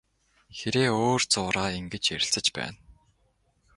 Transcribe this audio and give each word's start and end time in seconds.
Хэрээ 0.57 0.87
өөр 1.01 1.21
зуураа 1.31 1.69
ингэж 1.79 2.03
ярилцаж 2.15 2.45
байна. 2.57 2.77